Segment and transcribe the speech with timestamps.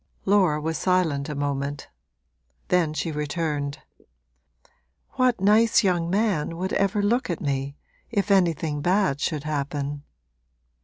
[0.25, 1.87] Laura was silent a moment;
[2.69, 3.77] then she returned:
[5.11, 7.77] 'What nice young man would ever look at me,
[8.09, 10.01] if anything bad should happen?'